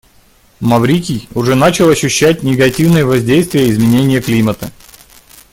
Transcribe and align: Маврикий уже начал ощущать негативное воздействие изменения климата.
Маврикий 0.59 1.29
уже 1.35 1.53
начал 1.53 1.87
ощущать 1.89 2.41
негативное 2.41 3.05
воздействие 3.05 3.69
изменения 3.69 4.19
климата. 4.19 4.71